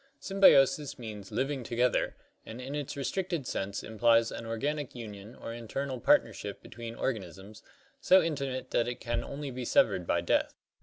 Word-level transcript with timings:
Symbiosis 0.19 0.97
means 0.97 1.31
living 1.31 1.63
together 1.63 2.15
and 2.43 2.59
in 2.59 2.73
its 2.73 2.97
restricted 2.97 3.45
sense 3.45 3.83
implies 3.83 4.31
an 4.31 4.47
organic 4.47 4.95
union 4.95 5.35
or 5.35 5.53
internal 5.53 5.99
partnership 5.99 6.59
between 6.63 6.95
organisms, 6.95 7.61
so 7.99 8.19
intimate 8.19 8.71
that 8.71 8.87
it 8.87 8.99
can 8.99 9.23
only 9.23 9.51
be 9.51 9.63
severed 9.63 10.07
by 10.07 10.19
death. 10.19 10.55